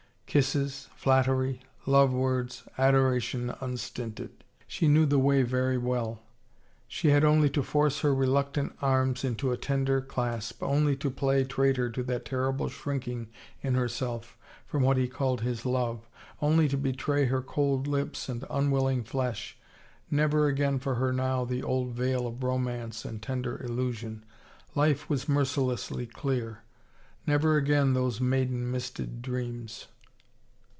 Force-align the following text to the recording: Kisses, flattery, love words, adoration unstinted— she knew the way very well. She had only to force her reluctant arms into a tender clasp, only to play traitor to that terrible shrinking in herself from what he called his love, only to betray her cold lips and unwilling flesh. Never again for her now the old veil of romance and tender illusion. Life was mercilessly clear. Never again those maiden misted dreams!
Kisses, 0.33 0.87
flattery, 0.95 1.61
love 1.85 2.13
words, 2.13 2.63
adoration 2.77 3.53
unstinted— 3.59 4.45
she 4.65 4.87
knew 4.87 5.05
the 5.05 5.19
way 5.19 5.43
very 5.43 5.77
well. 5.77 6.21
She 6.87 7.09
had 7.09 7.25
only 7.25 7.49
to 7.49 7.61
force 7.61 7.99
her 7.99 8.15
reluctant 8.15 8.71
arms 8.81 9.25
into 9.25 9.51
a 9.51 9.57
tender 9.57 9.99
clasp, 9.99 10.63
only 10.63 10.95
to 10.95 11.09
play 11.11 11.43
traitor 11.43 11.89
to 11.89 12.01
that 12.03 12.23
terrible 12.23 12.69
shrinking 12.69 13.27
in 13.61 13.73
herself 13.73 14.37
from 14.65 14.83
what 14.83 14.95
he 14.95 15.09
called 15.09 15.41
his 15.41 15.65
love, 15.65 16.07
only 16.41 16.69
to 16.69 16.77
betray 16.77 17.25
her 17.25 17.41
cold 17.41 17.85
lips 17.85 18.29
and 18.29 18.45
unwilling 18.49 19.03
flesh. 19.03 19.57
Never 20.09 20.47
again 20.47 20.79
for 20.79 20.95
her 20.95 21.11
now 21.11 21.43
the 21.43 21.61
old 21.61 21.91
veil 21.93 22.25
of 22.25 22.41
romance 22.41 23.03
and 23.03 23.21
tender 23.21 23.61
illusion. 23.61 24.23
Life 24.75 25.09
was 25.09 25.27
mercilessly 25.27 26.05
clear. 26.07 26.59
Never 27.27 27.57
again 27.57 27.93
those 27.93 28.21
maiden 28.21 28.71
misted 28.71 29.21
dreams! 29.21 29.87